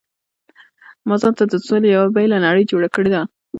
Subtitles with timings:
[1.07, 3.23] ما ځانته د سولې یو بېله نړۍ جوړه کړې وه.